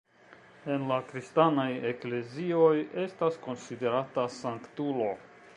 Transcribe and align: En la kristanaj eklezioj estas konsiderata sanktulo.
En 0.75 0.87
la 0.91 0.95
kristanaj 1.11 1.67
eklezioj 1.91 2.73
estas 3.05 3.39
konsiderata 3.47 4.29
sanktulo. 4.41 5.17